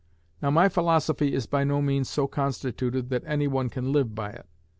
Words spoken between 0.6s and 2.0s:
philosophy is by no